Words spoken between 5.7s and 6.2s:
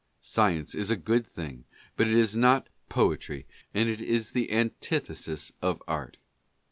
art.